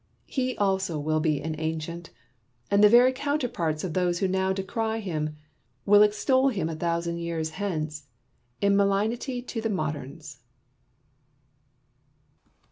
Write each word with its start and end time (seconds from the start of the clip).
He 0.25 0.57
also 0.57 0.97
will 0.97 1.19
be 1.19 1.43
an 1.43 1.53
ancient; 1.59 2.09
and 2.71 2.83
the 2.83 2.89
very 2.89 3.13
counterparts 3.13 3.83
of 3.83 3.93
those 3.93 4.17
who 4.17 4.27
now 4.27 4.51
decry 4.51 4.97
him 4.97 5.37
will 5.85 6.01
extol 6.01 6.49
him 6.49 6.69
a 6.69 6.75
thousand 6.75 7.19
years 7.19 7.51
hence 7.51 8.07
in 8.61 8.75
malignity 8.75 9.43
to 9.43 9.61
the 9.61 9.69
moderns. 9.69 10.39